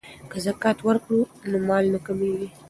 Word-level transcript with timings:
که 0.29 0.37
زکات 0.45 0.77
ورکړو 0.83 1.21
نو 1.49 1.57
مال 1.67 1.85
نه 1.93 1.99
کمیږي. 2.05 2.47